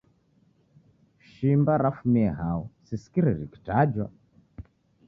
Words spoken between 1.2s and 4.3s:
Shimba rafumie hao? Sisikire rikitajwa.